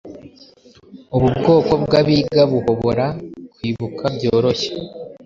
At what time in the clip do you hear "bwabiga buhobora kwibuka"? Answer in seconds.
1.83-4.03